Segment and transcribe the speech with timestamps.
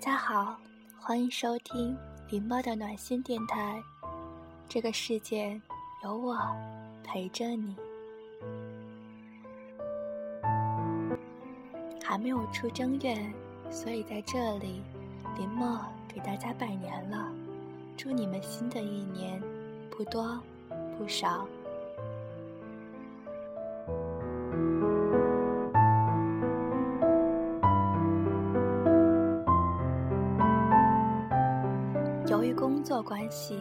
[0.00, 0.56] 大家好，
[0.96, 1.98] 欢迎收听
[2.30, 3.82] 林猫的暖心电台。
[4.68, 5.60] 这个世界
[6.04, 6.38] 有我
[7.02, 7.74] 陪着你。
[12.00, 13.18] 还没有出正月，
[13.72, 14.84] 所以在这里，
[15.36, 17.28] 林墨给大家拜年了，
[17.96, 19.42] 祝你们新的一年
[19.90, 20.40] 不多
[20.96, 21.44] 不少。
[33.02, 33.58] 关系，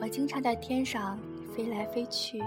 [0.00, 1.18] 我经常在天上
[1.54, 2.42] 飞来飞去，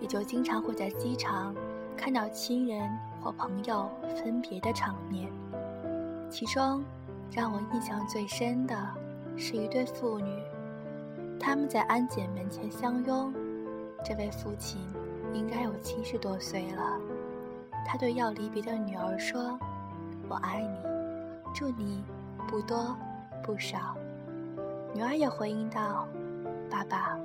[0.00, 1.54] 也就经常会在机场
[1.96, 5.30] 看到亲人或朋友分别的场面。
[6.30, 6.82] 其中，
[7.30, 8.76] 让我印象最深的
[9.36, 10.42] 是一对父女，
[11.38, 13.32] 他们在安检门前相拥。
[14.04, 14.80] 这位父亲
[15.32, 16.98] 应该有七十多岁了，
[17.86, 19.58] 他对要离别的女儿说
[20.28, 20.78] ：“我爱你，
[21.54, 22.02] 祝你
[22.46, 22.96] 不多
[23.42, 23.96] 不少。”
[24.94, 26.06] 女儿也回应道
[26.70, 27.18] ：“爸爸，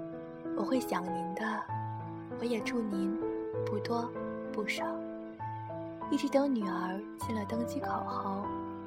[0.57, 1.45] 我会想您的，
[2.39, 3.15] 我也祝您
[3.63, 4.09] 不多
[4.51, 4.83] 不少。”
[6.09, 8.43] 一直等女儿进了登机口后，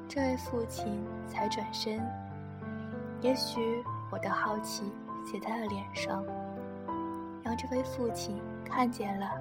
[0.09, 2.05] 这位父亲才转身。
[3.21, 4.91] 也许我的好奇
[5.25, 6.21] 写在了脸上，
[7.41, 9.31] 让这位父亲看见了。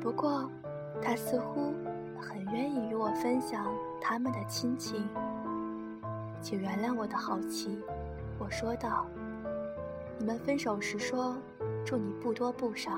[0.00, 0.50] 不过，
[1.00, 1.72] 他似乎
[2.18, 5.08] 很愿意与我分享他们的亲情。
[6.42, 7.80] 请原谅我的好奇。
[8.38, 9.06] 我说道
[10.18, 11.36] ：“你们分手时说
[11.84, 12.90] ‘祝你不多不少’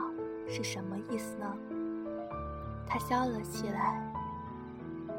[0.48, 1.54] 是什么意思呢？”
[2.86, 4.02] 他笑了起来。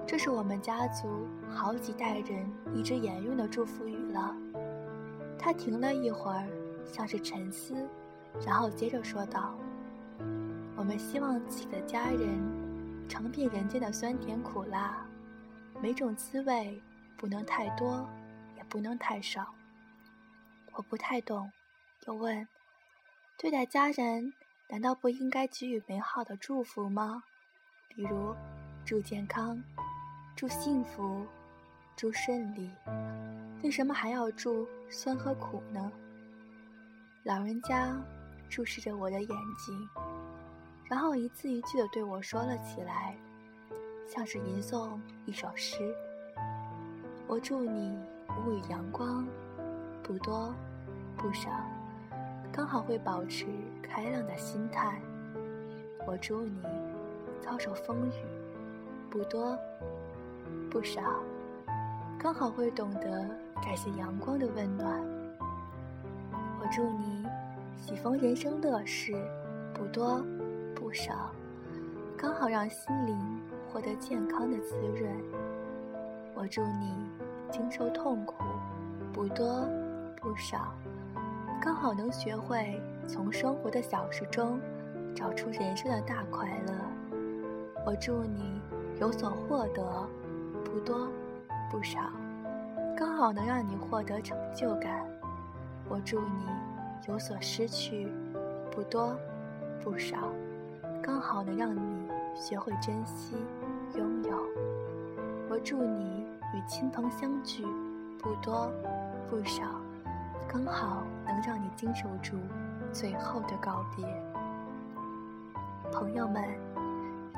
[0.05, 4.33] 这是我们家族好几代人一直沿用的祝福语了。
[5.37, 6.47] 他停了一会儿，
[6.85, 7.75] 像是沉思，
[8.45, 9.53] 然后接着说道
[10.77, 12.39] ：“我们希望自己的家人
[13.09, 15.05] 尝遍人间的酸甜苦辣，
[15.81, 16.81] 每种滋味
[17.17, 18.07] 不能太多，
[18.55, 19.45] 也不能太少。”
[20.77, 21.51] 我不太懂，
[22.05, 22.47] 又问
[23.35, 24.31] ：“对待家人，
[24.69, 27.23] 难道不应该给予美好的祝福吗？
[27.87, 28.35] 比如，
[28.85, 29.59] 祝健康，
[30.35, 31.25] 祝幸福，
[31.95, 32.69] 祝顺利。
[33.63, 35.91] 为什么还要祝酸和苦呢？”
[37.25, 37.99] 老人家
[38.47, 39.89] 注视着我的眼睛，
[40.85, 43.17] 然后一字一句的对我说了起来，
[44.07, 45.91] 像是吟诵一首诗
[47.25, 47.97] ：“我祝你
[48.45, 49.27] 无语阳光。”
[50.07, 50.53] 不多，
[51.17, 51.49] 不少，
[52.49, 53.45] 刚好会保持
[53.81, 55.01] 开朗的心态。
[56.07, 56.61] 我祝你
[57.41, 58.13] 遭受风雨，
[59.09, 59.59] 不多，
[60.71, 61.01] 不少，
[62.17, 63.29] 刚好会懂得
[63.61, 65.03] 感谢阳光的温暖。
[66.61, 67.27] 我祝你
[67.75, 69.13] 喜逢人生乐事，
[69.73, 70.23] 不多，
[70.73, 71.29] 不少，
[72.15, 75.11] 刚好让心灵获得健康的滋润。
[76.33, 76.93] 我祝你
[77.51, 78.35] 经受痛苦，
[79.11, 79.67] 不多。
[80.27, 80.73] 不少，
[81.61, 84.59] 刚好能学会从生活的小事中
[85.15, 86.73] 找出人生的大快乐。
[87.85, 88.59] 我祝你
[88.99, 90.05] 有所获得，
[90.65, 91.07] 不多
[91.71, 92.11] 不少，
[92.97, 94.99] 刚好能让你获得成就感。
[95.87, 96.45] 我祝你
[97.07, 98.11] 有所失去，
[98.69, 99.15] 不多
[99.81, 100.17] 不少，
[101.01, 103.37] 刚好能让你学会珍惜
[103.95, 104.37] 拥有。
[105.49, 107.65] 我祝你与亲朋相聚，
[108.19, 108.69] 不多
[109.29, 109.63] 不少。
[110.47, 112.37] 刚好能让你经受住
[112.91, 114.05] 最后的告别，
[115.91, 116.41] 朋友们，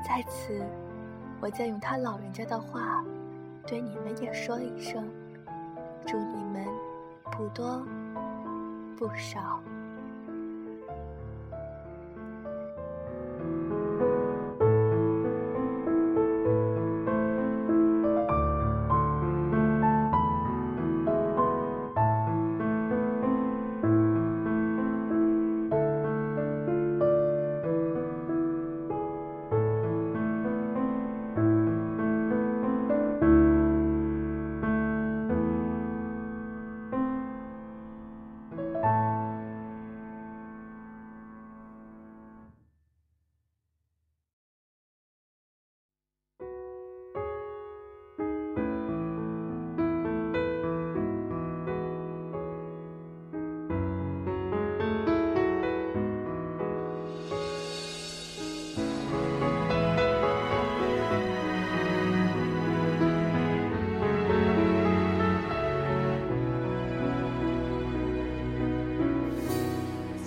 [0.04, 0.64] 在此，
[1.40, 3.04] 我再用他老人家的话，
[3.66, 5.04] 对你们也说一声：
[6.06, 6.64] 祝你们
[7.32, 7.84] 不多
[8.96, 9.60] 不少。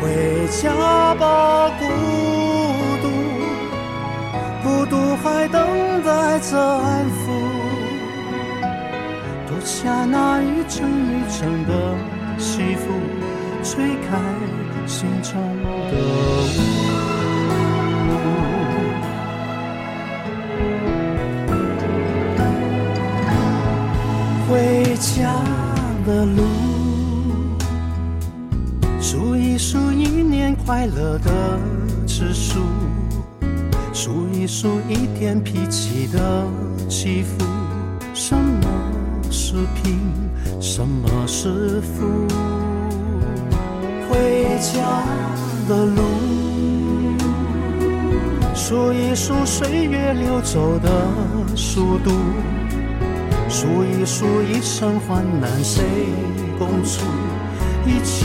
[0.00, 0.06] 回
[0.62, 1.84] 家吧，孤
[3.02, 3.08] 独，
[4.62, 7.12] 孤独还等待着安抚。
[9.46, 11.94] 脱下那一层一层的
[12.38, 12.84] 西服，
[13.62, 14.18] 吹开
[14.86, 15.32] 心中
[15.62, 16.39] 的
[30.80, 31.60] 快乐的
[32.06, 32.58] 指数，
[33.92, 36.46] 数一数一天脾气的
[36.88, 37.44] 起伏，
[38.14, 38.66] 什么？
[39.30, 40.00] 是贫，
[40.58, 42.26] 什么是富？
[44.08, 45.04] 回家
[45.68, 46.02] 的路，
[48.54, 50.90] 数一数岁月流走的
[51.54, 52.10] 速度，
[53.50, 55.84] 数一数一生患难谁
[56.58, 57.04] 共处，
[57.84, 58.24] 一切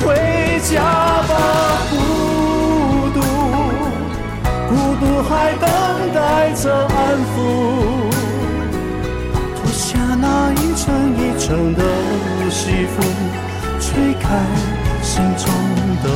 [0.00, 0.82] 回家
[1.28, 1.32] 吧。
[1.90, 1.94] 孤
[3.14, 3.20] 独，
[4.68, 4.70] 孤
[5.00, 5.64] 独还等
[6.14, 6.16] 待
[6.54, 6.96] 着安
[7.32, 7.36] 抚，
[9.56, 10.84] 脱下那一层
[11.16, 11.80] 一层的
[12.50, 12.94] 西服，
[13.80, 14.24] 吹开
[15.02, 15.44] 心中
[16.02, 16.06] 的。